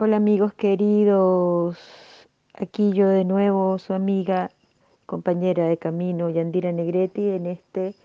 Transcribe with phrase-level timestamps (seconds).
[0.00, 1.76] Hola amigos queridos,
[2.54, 4.48] aquí yo de nuevo, su amiga,
[5.06, 7.96] compañera de camino, Yandira Negretti, en este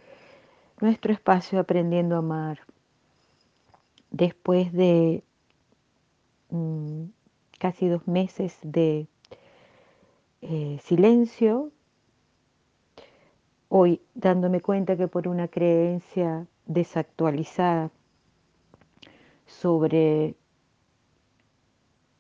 [0.82, 2.62] nuestro espacio Aprendiendo a Amar.
[4.10, 5.24] Después de
[6.50, 7.04] mm,
[7.60, 9.06] casi dos meses de
[10.42, 11.70] eh, silencio,
[13.70, 17.92] hoy dándome cuenta que por una creencia desactualizada
[19.46, 20.34] sobre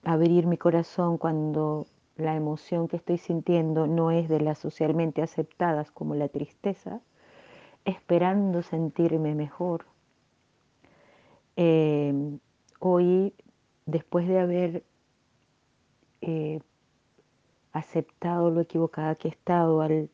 [0.03, 5.91] abrir mi corazón cuando la emoción que estoy sintiendo no es de las socialmente aceptadas
[5.91, 7.01] como la tristeza,
[7.85, 9.85] esperando sentirme mejor.
[11.55, 12.37] Eh,
[12.79, 13.33] hoy,
[13.85, 14.83] después de haber
[16.21, 16.59] eh,
[17.71, 20.09] aceptado lo equivocada que he estado al,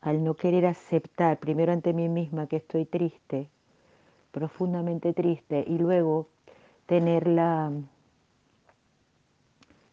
[0.00, 3.48] al no querer aceptar, primero ante mí misma que estoy triste,
[4.32, 6.28] profundamente triste, y luego
[6.86, 7.72] tener la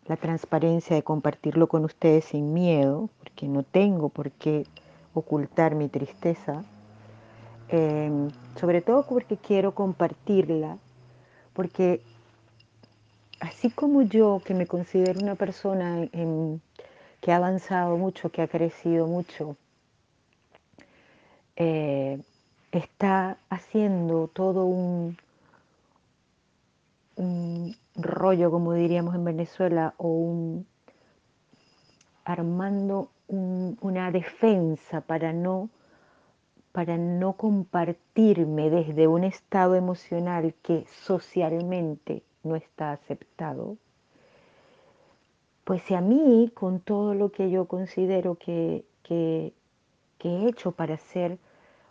[0.09, 4.65] la transparencia de compartirlo con ustedes sin miedo, porque no tengo por qué
[5.13, 6.65] ocultar mi tristeza,
[7.68, 10.80] em, sobre todo porque quiero compartirla,
[11.54, 12.02] porque
[13.40, 16.07] así como yo, que me considero una persona
[17.21, 19.57] que ha avanzado mucho, que ha crecido mucho,
[21.55, 22.20] eh,
[22.71, 25.18] está haciendo todo un,
[27.20, 30.65] un rollo, como diríamos en Venezuela, o un
[32.23, 35.70] armando una defensa para no
[36.71, 43.77] para no compartirme desde un estado emocional que socialmente no está aceptado,
[45.63, 49.51] pues si a mí, con todo lo que yo considero que, que,
[50.20, 51.37] que he hecho para ser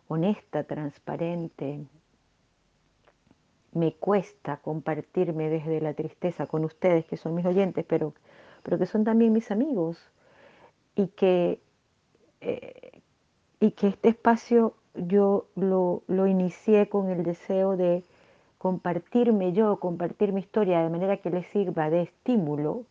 [0.06, 1.80] honesta, transparente,
[3.78, 8.14] me cuesta compartirme desde la tristeza con ustedes, que son mis oyentes, pero,
[8.62, 9.98] pero que son también mis amigos,
[10.94, 11.60] y que,
[12.40, 13.02] eh,
[13.60, 18.05] y que este espacio yo lo, lo inicié con el deseo de
[18.58, 22.84] compartirme yo, compartir mi historia de manera que les sirva de estímulo.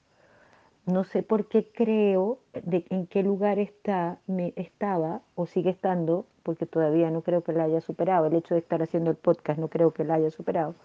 [0.88, 6.26] No sé por qué creo de en qué lugar está, me estaba o sigue estando
[6.44, 9.60] porque todavía no creo que la haya superado, el hecho de estar haciendo el podcast
[9.60, 10.76] no creo que la haya superado,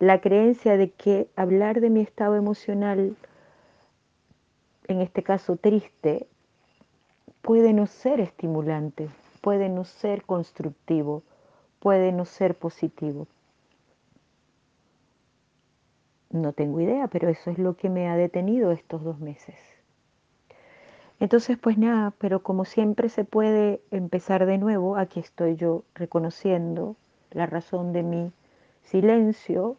[0.00, 3.16] la creencia de que hablar de mi estado emocional,
[4.86, 6.26] en este caso triste,
[7.40, 9.08] puede no ser estimulante,
[9.40, 11.22] puede no ser constructivo,
[11.80, 13.26] puede no ser positivo.
[16.30, 19.56] No tengo idea, pero eso es lo que me ha detenido estos dos meses.
[21.20, 26.96] Entonces, pues nada, pero como siempre se puede empezar de nuevo, aquí estoy yo reconociendo
[27.32, 28.32] la razón de mi
[28.82, 29.76] silencio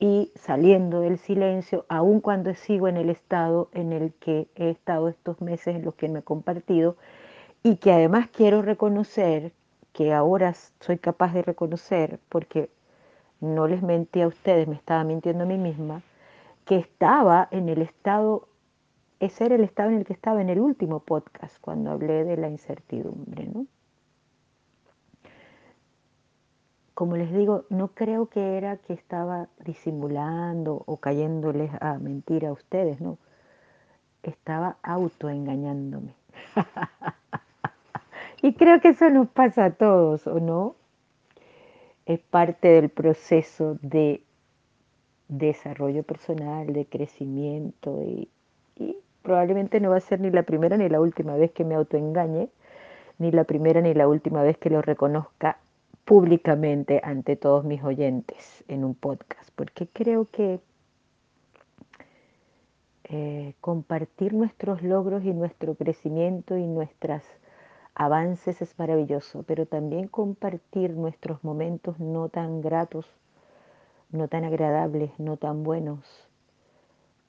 [0.00, 5.08] y saliendo del silencio, aun cuando sigo en el estado en el que he estado
[5.08, 6.96] estos meses en los que me he compartido
[7.62, 9.52] y que además quiero reconocer,
[9.92, 12.68] que ahora soy capaz de reconocer, porque
[13.42, 16.00] no les mentí a ustedes, me estaba mintiendo a mí misma,
[16.64, 18.48] que estaba en el estado
[19.22, 22.36] ese era el estado en el que estaba en el último podcast, cuando hablé de
[22.36, 23.46] la incertidumbre.
[23.46, 23.66] ¿no?
[26.94, 32.52] Como les digo, no creo que era que estaba disimulando o cayéndoles a mentir a
[32.52, 33.16] ustedes, no.
[34.24, 36.16] Estaba autoengañándome.
[38.42, 40.74] y creo que eso nos pasa a todos, ¿o no?
[42.06, 44.22] Es parte del proceso de
[45.28, 48.28] desarrollo personal, de crecimiento y,
[49.22, 52.48] probablemente no va a ser ni la primera ni la última vez que me autoengañe,
[53.18, 55.58] ni la primera ni la última vez que lo reconozca
[56.04, 60.58] públicamente ante todos mis oyentes en un podcast, porque creo que
[63.04, 67.22] eh, compartir nuestros logros y nuestro crecimiento y nuestros
[67.94, 73.06] avances es maravilloso, pero también compartir nuestros momentos no tan gratos,
[74.10, 76.00] no tan agradables, no tan buenos,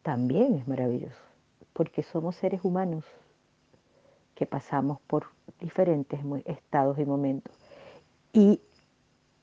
[0.02, 1.34] también es maravilloso
[1.74, 3.04] porque somos seres humanos
[4.36, 5.28] que pasamos por
[5.60, 7.54] diferentes estados y momentos.
[8.32, 8.62] Y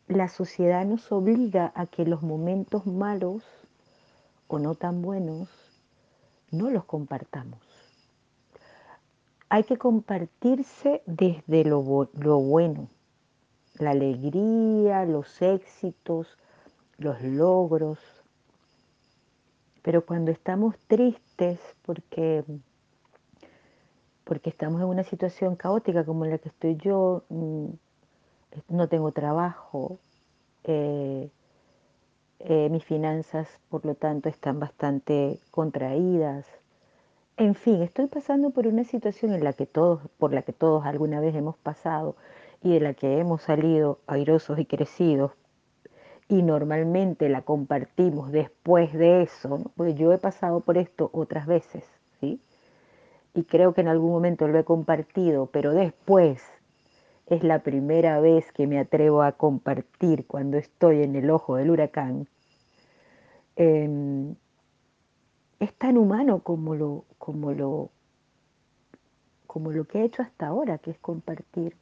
[0.09, 3.43] la sociedad nos obliga a que los momentos malos
[4.49, 5.49] o no tan buenos
[6.51, 7.61] no los compartamos.
[9.53, 12.89] Hay que compartirse desde lo, bueno,
[13.81, 16.39] la alegría, los éxitos,
[16.99, 17.99] los logros,
[19.83, 22.45] pero cuando estamos tristes porque,
[24.23, 27.67] porque estamos en una situación caótica como la que estoy yo, mm,
[28.69, 29.99] no tengo trabajo,
[30.63, 31.29] eh,
[32.39, 36.47] eh, mis finanzas, por lo tanto, están bastante contraídas.
[37.41, 40.85] En fin, estoy pasando por una situación en la que todos, por la que todos
[40.85, 42.15] alguna vez hemos pasado
[42.63, 45.33] y de la que hemos salido airosos y crecidos
[46.29, 51.83] y normalmente la compartimos después de eso, porque yo he pasado por esto otras veces,
[52.21, 52.43] ¿sí?
[53.33, 56.43] Y creo que en algún momento lo he compartido, pero después
[57.25, 61.71] es la primera vez que me atrevo a compartir cuando estoy en el ojo del
[61.71, 62.29] huracán.
[63.57, 64.35] Em,
[65.59, 67.91] es tan humano como lo, como lo,
[69.47, 71.77] como lo que he hecho hasta ahora, que es compartir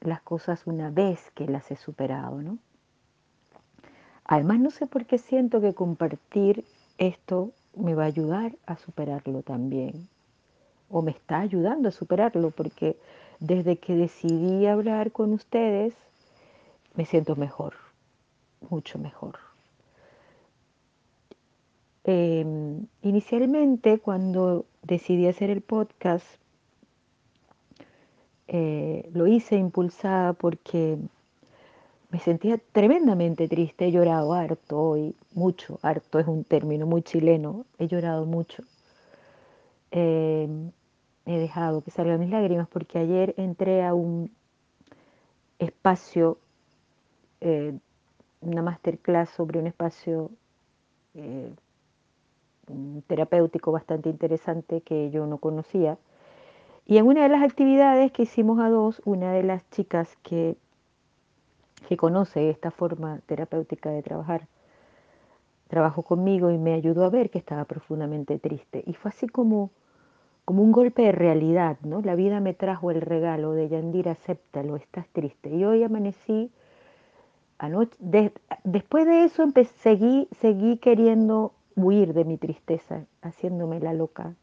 [0.00, 2.58] las cosas una vez que las he superado, ¿no?
[4.24, 6.64] Además, no sé por qué siento que compartir
[6.98, 10.08] esto me va a ayudar a superarlo también,
[10.90, 12.98] o me está ayudando a superarlo, porque
[13.38, 15.94] desde que decidí hablar con ustedes,
[16.96, 17.74] me siento mejor,
[18.68, 19.45] mucho mejor.
[22.08, 26.24] Em, inicialmente, cuando decidí hacer el podcast,
[28.46, 30.98] eh, lo hice impulsada porque
[32.10, 37.66] me sentía tremendamente triste, he llorado harto hoy, mucho, harto es un término muy chileno,
[37.78, 38.62] he llorado mucho.
[39.90, 40.48] Eh,
[41.26, 44.30] he dejado que salgan mis lágrimas porque ayer entré a un
[45.58, 46.38] espacio,
[47.40, 47.76] eh,
[48.42, 50.30] una masterclass sobre un espacio
[51.14, 51.52] eh,
[53.06, 55.98] terapéutico bastante interesante que yo no conocía.
[56.86, 60.56] Y en una de las actividades que hicimos a dos, una de las chicas que
[61.86, 64.48] que conoce esta forma terapéutica de trabajar,
[65.68, 68.82] trabajó conmigo y me ayudó a ver que estaba profundamente triste.
[68.86, 69.70] Y fue así como,
[70.44, 72.00] como un golpe de realidad, ¿no?
[72.02, 75.50] La vida me trajo el regalo de Yandira, acéptalo, estás triste.
[75.50, 76.50] Y hoy amanecí,
[77.58, 77.96] anoche,
[78.64, 79.44] después de eso
[79.82, 84.34] seguí, seguí queriendo huir de mi tristeza, haciéndome la loca.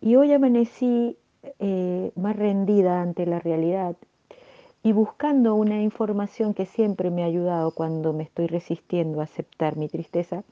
[0.00, 1.18] Y hoy amanecí
[1.58, 3.96] eh, más rendida ante la realidad
[4.82, 9.76] y buscando una información que siempre me ha ayudado cuando me estoy resistiendo a aceptar
[9.76, 10.42] mi tristeza,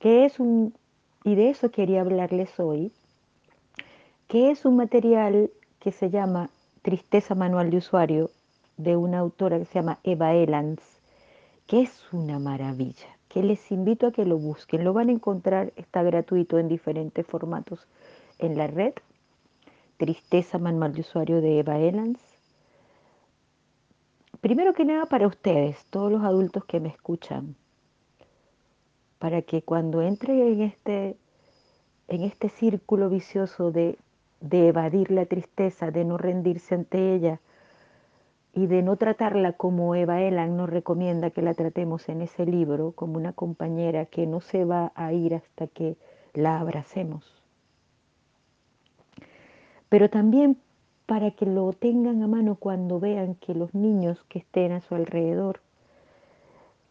[0.00, 0.74] que es un,
[1.22, 2.90] y de eso quería hablarles hoy,
[4.26, 6.50] que es un material que se llama
[6.82, 8.30] Tristeza Manual de Usuario,
[8.76, 10.80] de una autora que se llama Eva Elans,
[11.66, 14.84] que es una maravilla, que les invito a que lo busquen.
[14.84, 17.88] Lo van a encontrar, está gratuito en diferentes formatos
[18.38, 18.94] en la red.
[19.96, 22.20] Tristeza Manual de Usuario de Eva Elans
[24.40, 27.56] Primero que nada para ustedes, todos los adultos que me escuchan,
[29.18, 31.16] para que cuando entre en este,
[32.06, 33.98] en este círculo vicioso de,
[34.42, 37.40] de evadir la tristeza, de no rendirse ante ella
[38.54, 42.92] y de no tratarla como Eva Elan nos recomienda que la tratemos en ese libro,
[42.92, 45.96] como una compañera que no se va a ir hasta que
[46.34, 47.42] la abracemos.
[49.88, 50.56] Pero también
[51.06, 54.94] para que lo tengan a mano cuando vean que los niños que estén a su
[54.94, 55.60] alrededor,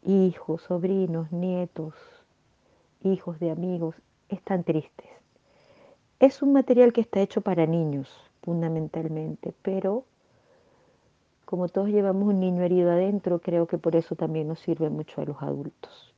[0.05, 1.93] hijos, sobrinos, nietos,
[3.03, 3.95] hijos de amigos,
[4.27, 5.07] están tristes.
[6.19, 8.09] Es un material que está hecho para niños,
[8.41, 10.05] fundamentalmente, pero
[11.53, 15.21] como todos llevamos un niño herido adentro, creo que por eso también nos sirve mucho
[15.21, 16.11] a los adultos.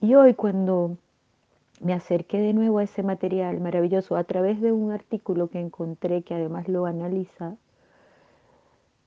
[0.00, 0.96] Y hoy cuando
[1.80, 6.22] me acerqué de nuevo a ese material maravilloso a través de un artículo que encontré
[6.22, 7.56] que además lo analiza.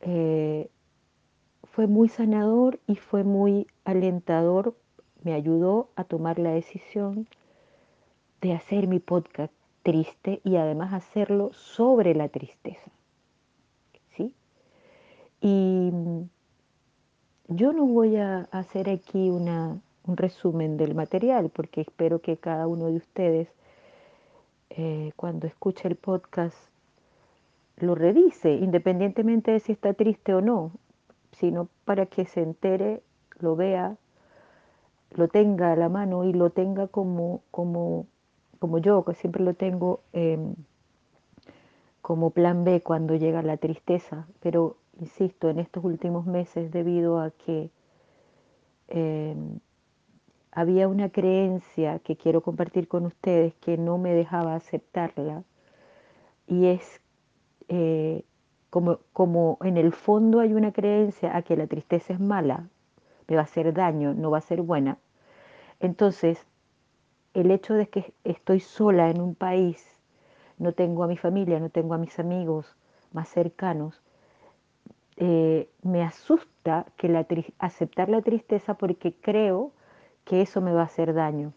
[0.02, 0.70] Eh,
[1.64, 4.76] fue muy sanador y fue muy alentador.
[5.24, 7.30] Me ayudó a tomar la decisión
[8.42, 12.92] de hacer mi podcast triste y además hacerlo sobre la tristeza.
[15.44, 15.92] Y
[17.50, 22.68] yo no voy a hacer aquí una un resumen del material, porque espero que cada
[22.68, 23.48] uno de ustedes,
[24.70, 26.58] eh, cuando escuche el podcast,
[27.78, 30.72] lo revise, independientemente de si está triste o no,
[31.32, 33.02] sino para que se entere,
[33.40, 33.98] lo vea,
[35.12, 38.06] lo tenga a la mano y lo tenga como, como,
[38.60, 40.56] como yo, que siempre lo tengo em,
[42.02, 44.28] como plan B cuando llega la tristeza.
[44.42, 47.72] Pero, insisto, en estos últimos meses, debido a que
[48.88, 49.60] em,
[50.52, 55.44] había una creencia que quiero compartir con ustedes que no me dejaba aceptarla
[56.48, 57.02] y es
[57.70, 58.24] eh,
[58.70, 62.68] como, como en el fondo hay una creencia a que la tristeza es mala,
[63.28, 64.98] me va a hacer daño, no va a ser buena.
[65.80, 66.46] Entonces,
[67.34, 69.86] el hecho de que estoy sola en un país,
[70.58, 72.76] no tengo a mi familia, no tengo a mis amigos
[73.12, 74.02] más cercanos,
[75.18, 77.26] eh, me asusta que la
[77.60, 79.72] aceptar la tristeza porque creo
[80.26, 81.54] que eso me va a hacer daño.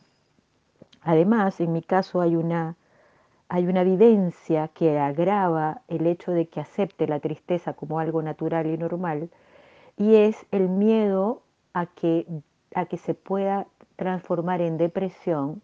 [1.03, 2.77] Además, en mi caso hay una,
[3.49, 8.67] hay una evidencia que agrava el hecho de que acepte la tristeza como algo natural
[8.67, 9.31] y normal,
[9.97, 12.27] y es el miedo a que,
[12.75, 15.63] a que se pueda transformar en depresión,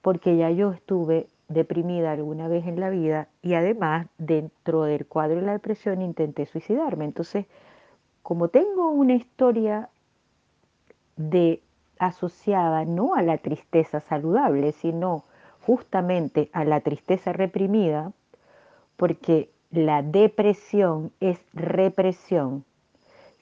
[0.00, 5.36] porque ya yo estuve deprimida alguna vez en la vida y además dentro del cuadro
[5.36, 7.06] de la depresión intenté suicidarme.
[7.06, 7.46] Entonces,
[8.22, 9.88] como tengo una historia
[11.16, 11.62] de
[11.98, 15.24] asociada no a la tristeza saludable, sino
[15.66, 18.12] justamente a la tristeza reprimida,
[18.96, 22.64] porque la depresión es represión.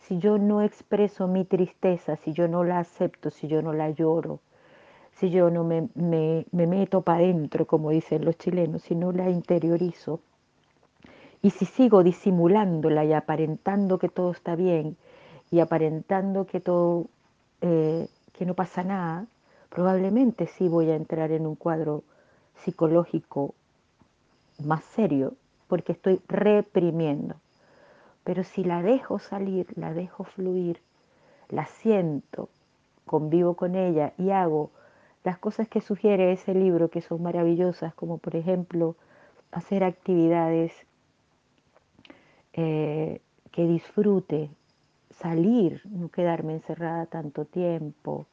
[0.00, 3.90] Si yo no expreso mi tristeza, si yo no la acepto, si yo no la
[3.90, 4.40] lloro,
[5.18, 5.88] si yo no me,
[6.52, 10.20] meto para adentro, como dicen los chilenos, si no la interiorizo,
[11.42, 14.96] y si sigo disimulándola y aparentando que todo está bien
[15.50, 17.06] y aparentando que todo,
[17.60, 19.26] eh, que no pasa nada,
[19.70, 22.02] probablemente sí voy a entrar en un cuadro
[22.56, 23.54] psicológico
[24.64, 25.34] más serio,
[25.68, 27.36] porque estoy reprimiendo.
[28.24, 30.80] Pero si la dejo salir, la dejo fluir,
[31.48, 32.48] la siento,
[33.04, 34.70] convivo con ella y hago
[35.26, 38.94] las cosas que sugiere ese libro que son maravillosas, como por ejemplo
[39.50, 40.72] hacer actividades
[42.52, 44.50] eh, que disfrute,
[45.10, 48.26] salir, no quedarme encerrada tanto tiempo.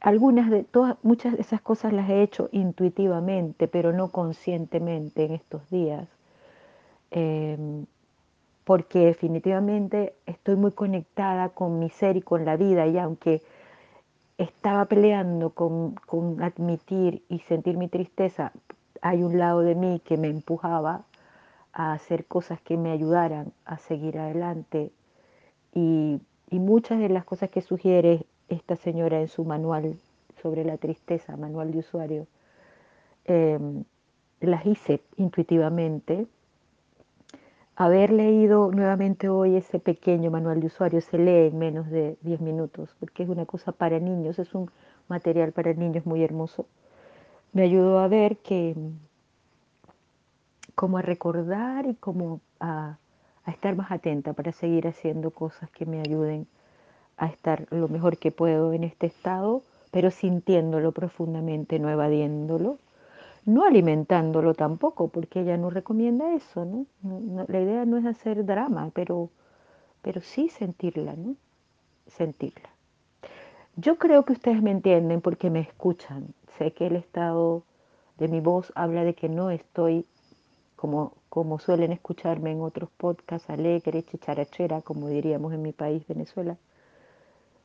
[0.00, 5.32] Algunas de todas, muchas de esas cosas las he hecho intuitivamente, pero no conscientemente en
[5.34, 6.08] estos días,
[7.12, 7.86] em,
[8.64, 13.42] porque definitivamente estoy muy conectada con mi ser y con la vida, y aunque
[14.38, 15.96] estaba peleando con,
[16.42, 18.52] admitir y sentir mi tristeza,
[19.00, 21.04] hay un lado de mí que me empujaba
[21.72, 24.92] a hacer cosas que me ayudaran a seguir adelante.
[25.74, 29.98] Y, muchas de las cosas que sugiere esta señora en su manual
[30.40, 32.28] sobre la tristeza, manual de usuario,
[33.24, 33.82] em,
[34.40, 36.28] las hice intuitivamente
[37.76, 42.40] haber leído nuevamente hoy ese pequeño manual de usuario se lee en menos de 10
[42.40, 44.70] minutos, porque es una cosa para niños, es un
[45.08, 46.66] material para niños muy hermoso.
[47.52, 48.76] Me ayudó a ver que,
[50.74, 52.98] como a recordar y como a,
[53.44, 56.46] a estar más atenta para seguir haciendo cosas que me ayuden
[57.16, 62.78] a estar lo mejor que puedo en este estado, pero sintiéndolo profundamente, no evadiéndolo
[63.46, 66.86] no alimentándolo tampoco, porque ella no recomienda eso, ¿no?
[67.48, 69.30] la idea no es hacer drama, pero,
[70.02, 71.36] pero sí sentirla, ¿no?
[72.06, 72.70] Sentirla.
[73.76, 76.34] Yo creo que ustedes me entienden porque me escuchan.
[76.58, 77.64] Sé que el estado
[78.18, 80.06] de mi voz habla de que no estoy
[80.76, 86.56] como, como suelen escucharme en otros podcasts, alegre, chicharachera, como diríamos en mi país, Venezuela.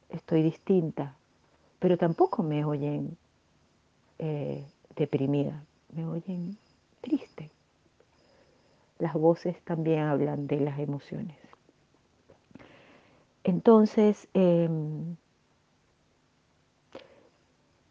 [0.10, 1.16] Estoy distinta,
[1.78, 3.18] pero tampoco me oyen
[4.18, 4.66] eh,
[5.00, 5.64] deprimida
[5.94, 6.58] me oyen
[7.00, 7.50] triste.
[9.00, 11.38] Las voces también hablan de las emociones.
[13.46, 15.16] Entonces, em,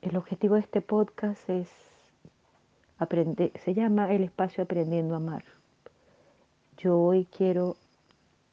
[0.03, 1.69] el objetivo de este podcast es
[2.99, 5.45] aprender, se llama el espacio aprendiendo a amar.
[6.77, 7.77] Yo hoy quiero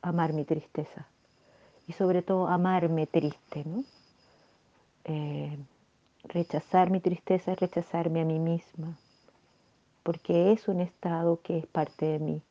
[0.02, 1.08] amar mi tristeza
[1.88, 3.84] y sobre todo amarme triste, ¿no?
[5.04, 5.58] Eh,
[6.28, 8.98] rechazar mi tristeza es rechazarme a mí misma,
[10.04, 12.42] porque es un estado que es parte de mí.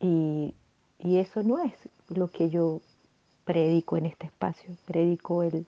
[0.00, 0.54] Y,
[1.02, 1.72] eso no es
[2.08, 2.80] lo que yo
[3.44, 5.66] predico en este espacio, predico el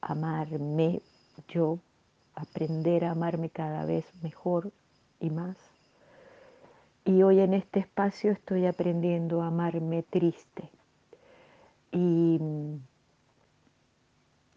[0.00, 1.00] amarme
[1.48, 1.78] yo,
[2.34, 4.70] aprender a amarme cada vez mejor
[5.18, 5.56] y más.
[7.04, 10.70] Y hoy en este espacio estoy aprendiendo a amarme triste.
[11.90, 12.38] Y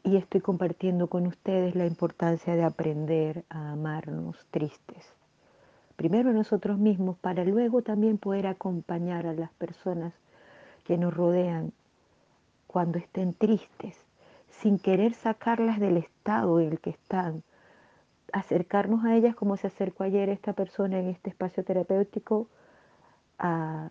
[0.03, 5.13] y estoy compartiendo con ustedes la importancia de aprender a amarnos tristes.
[5.95, 10.13] Primero nosotros mismos para luego también poder acompañar a las personas
[10.83, 11.73] que nos rodean
[12.65, 13.97] cuando estén tristes,
[14.49, 17.43] sin querer sacarlas del estado en el que están,
[18.33, 22.47] acercarnos a ellas como se acercó ayer esta persona en este espacio terapéutico
[23.37, 23.89] a,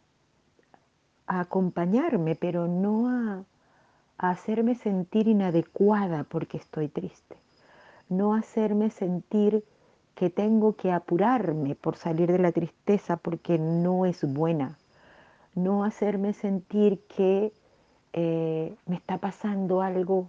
[1.26, 3.44] a acompañarme, pero no a,
[4.28, 7.36] hacerme sentir inadecuada porque estoy triste,
[8.08, 9.64] no hacerme sentir
[10.14, 14.76] que tengo que apurarme por salir de la tristeza porque no es buena,
[15.54, 17.52] no hacerme sentir que
[18.12, 20.28] eh, me está pasando algo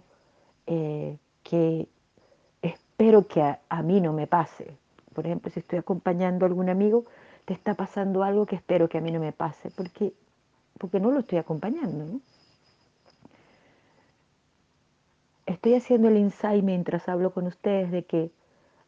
[0.66, 1.88] eh, que
[2.62, 4.76] espero que a, a mí no me pase.
[5.12, 7.04] Por ejemplo, si estoy acompañando a algún amigo,
[7.44, 10.12] te está pasando algo que espero que a mí no me pase, porque
[10.78, 12.20] porque no lo estoy acompañando.
[15.62, 18.32] Estoy haciendo el insight mientras hablo con ustedes de que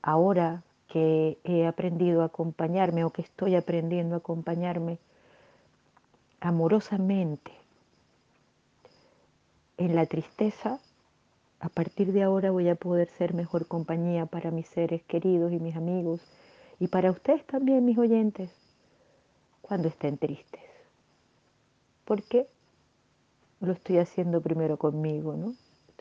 [0.02, 4.98] ahora que he aprendido a acompañarme o que estoy aprendiendo a acompañarme
[6.40, 7.52] amorosamente
[9.76, 10.80] en la tristeza,
[11.60, 15.60] a partir de ahora voy a poder ser mejor compañía para mis seres queridos y
[15.60, 16.22] mis amigos
[16.80, 18.50] y para ustedes también, mis oyentes,
[19.62, 20.64] cuando estén tristes.
[22.04, 22.48] Porque
[23.60, 25.54] lo estoy haciendo primero conmigo, ¿no?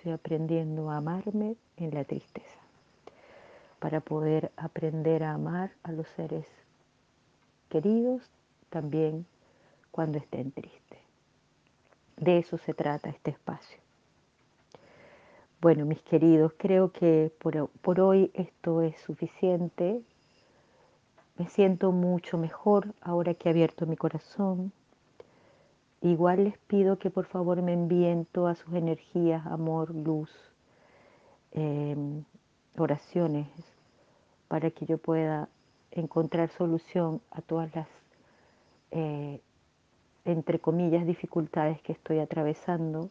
[0.03, 2.59] Estoy aprendiendo a amarme en la tristeza
[3.79, 6.45] para poder aprender a amar a los seres
[7.69, 8.21] queridos
[8.69, 9.25] también
[9.91, 10.99] cuando estén tristes.
[12.17, 13.79] De eso se trata este espacio.
[15.61, 20.01] Bueno, mis queridos, creo que por, por, hoy esto es suficiente.
[21.37, 24.73] Me siento mucho mejor ahora que he abierto mi corazón.
[26.03, 30.29] Igual les pido que por favor me envíen todas sus energías, amor, luz,
[31.53, 31.95] eh,
[32.77, 33.47] oraciones,
[34.47, 35.49] para que yo pueda
[35.91, 37.87] encontrar solución a todas las
[38.91, 39.39] eh,
[40.25, 43.09] entre comillas, dificultades que estoy atravesando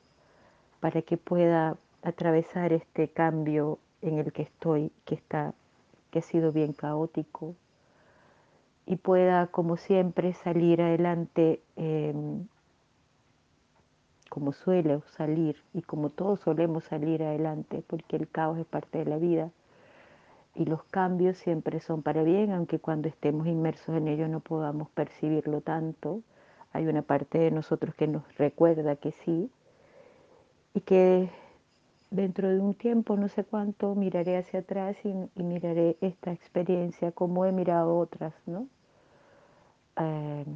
[0.80, 5.54] para que pueda atravesar este cambio en el que estoy, que está,
[6.10, 7.54] que ha sido bien caótico,
[8.84, 12.46] y pueda, como siempre, salir adelante em,
[14.32, 19.04] como suele salir y como todos solemos salir adelante, porque el caos es parte de
[19.04, 19.50] la vida
[20.54, 24.88] y los cambios siempre son para bien, aunque cuando estemos inmersos en ello no podamos
[24.88, 26.22] percibirlo tanto
[26.72, 29.50] hay una parte de nosotros que nos recuerda que sí
[30.74, 31.28] y que
[32.10, 37.44] dentro de un tiempo, no sé cuánto, miraré hacia atrás y, miraré esta experiencia como
[37.44, 38.66] he mirado otras, ¿no?
[39.96, 40.46] Eh,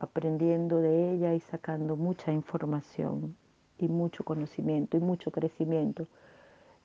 [0.00, 3.36] aprendiendo de ella y sacando mucha información
[3.78, 6.06] y mucho conocimiento y mucho crecimiento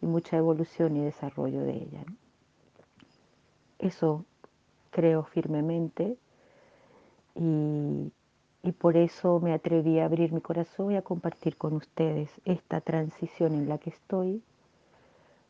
[0.01, 2.03] y mucha evolución y desarrollo de ella.
[3.79, 4.25] Eso
[4.91, 6.17] creo firmemente
[7.35, 8.11] y,
[8.63, 12.81] y por eso me atreví a abrir mi corazón y a compartir con ustedes esta
[12.81, 14.43] transición en la que estoy,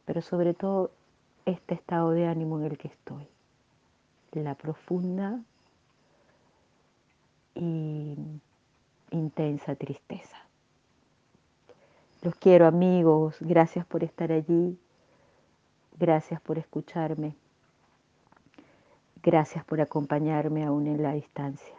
[0.05, 0.91] pero sobre todo
[1.45, 3.27] este estado de ánimo en el que estoy,
[4.33, 5.41] la profunda
[7.55, 8.15] y
[9.11, 10.37] intensa tristeza.
[12.21, 14.77] Los quiero amigos, gracias por estar allí,
[15.97, 17.35] gracias por escucharme,
[19.23, 21.75] gracias por acompañarme aún en la distancia.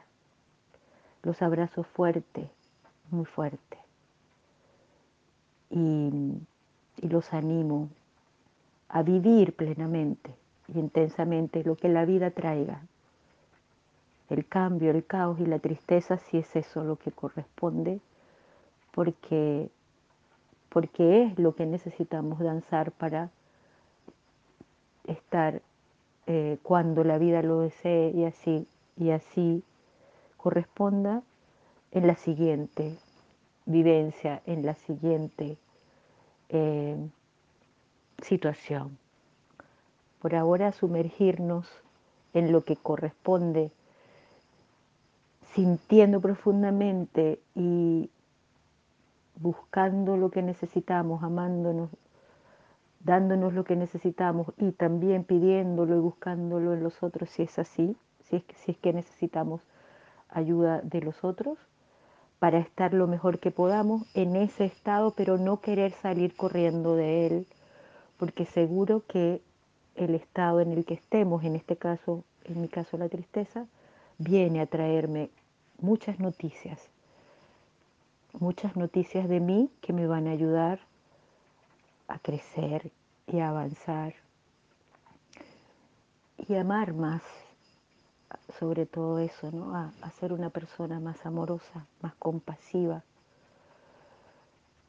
[1.22, 2.50] Los abrazo fuerte,
[3.10, 3.78] muy fuerte.
[5.70, 6.40] Y,
[6.98, 7.88] y los animo
[8.88, 10.34] a vivir plenamente
[10.68, 12.82] y intensamente lo que la vida traiga.
[14.28, 18.00] El cambio, el caos y la tristeza, si es eso lo que corresponde,
[18.92, 19.70] porque,
[20.68, 23.30] porque es lo que necesitamos danzar para
[25.06, 25.62] estar
[26.26, 29.62] eh, cuando la vida lo desee y así, y así
[30.36, 31.22] corresponda
[31.92, 32.98] en la siguiente
[33.64, 35.56] vivencia, en la siguiente
[36.48, 36.96] eh,
[38.22, 38.98] situación.
[40.20, 41.68] Por ahora sumergirnos
[42.34, 43.70] en lo que corresponde,
[45.56, 48.10] sintiendo profundamente y
[49.40, 51.88] buscando lo que necesitamos, amándonos,
[53.00, 57.96] dándonos lo que necesitamos y también pidiéndolo y buscándolo en los otros si es así,
[58.24, 59.62] si es que, si es que necesitamos
[60.28, 61.56] ayuda de los otros
[62.38, 67.26] para estar lo mejor que podamos en ese estado, pero no querer salir corriendo de
[67.26, 67.46] él,
[68.18, 69.40] porque seguro que
[69.94, 73.64] el estado en el que estemos, en este caso, en mi caso la tristeza,
[74.18, 75.30] viene a traerme
[75.78, 76.88] muchas noticias,
[78.38, 80.80] muchas noticias de mí que me van a ayudar
[82.08, 82.90] a crecer
[83.26, 84.14] y a avanzar
[86.38, 87.22] y amar más
[88.58, 89.74] sobre todo eso, ¿no?
[89.74, 93.02] A, a, ser una persona más amorosa, más compasiva,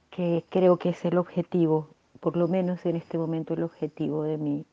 [0.10, 4.38] que creo que es el objetivo, por lo menos en este momento el objetivo de
[4.38, 4.65] mi,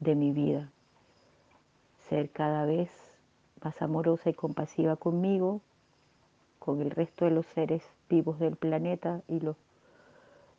[0.00, 0.70] de mi vida.
[2.08, 2.90] Ser cada vez
[3.64, 5.60] más amorosa y compasiva conmigo,
[6.58, 9.56] con el resto de los seres vivos del planeta y los,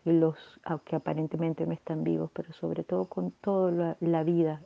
[0.04, 0.38] y los
[0.86, 4.62] que aparentemente me están vivos, pero sobre todo con toda la, vida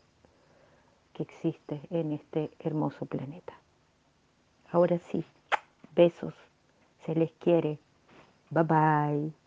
[1.20, 3.54] existe en este hermoso planeta.
[4.72, 5.24] Ahora sí,
[5.96, 6.34] besos,
[7.06, 7.80] se les quiere.
[8.50, 9.39] Bye bye.